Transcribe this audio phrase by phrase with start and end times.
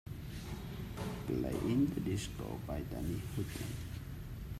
[1.27, 3.71] play In The Disco by Danny Hutton